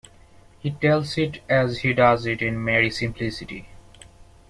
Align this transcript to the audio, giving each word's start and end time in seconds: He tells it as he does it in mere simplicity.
He 0.57 0.71
tells 0.71 1.15
it 1.19 1.43
as 1.47 1.81
he 1.81 1.93
does 1.93 2.25
it 2.25 2.41
in 2.41 2.63
mere 2.63 2.89
simplicity. 2.89 3.67